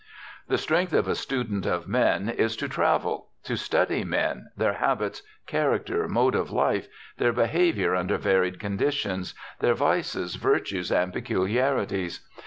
The 0.47 0.57
strength 0.57 0.93
of 0.93 1.07
a 1.07 1.13
student 1.13 1.67
of 1.67 1.87
men 1.87 2.27
is 2.27 2.55
to 2.57 2.67
travel 2.67 3.27
to 3.43 3.55
study 3.55 4.03
men, 4.03 4.47
their 4.57 4.73
habits, 4.73 5.21
character, 5.45 6.07
mode 6.07 6.33
of 6.33 6.49
life, 6.49 6.87
their 7.17 7.31
behavior 7.31 7.93
under 7.95 8.17
varied 8.17 8.59
conditions, 8.59 9.35
their 9.59 9.75
vices, 9.75 10.37
virtues, 10.37 10.91
and 10.91 11.13
peculiarities. 11.13 12.21